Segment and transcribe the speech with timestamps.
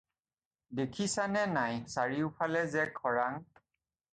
[0.79, 3.39] দেখিছানে নাই চাৰিওফালে যে খৰাং।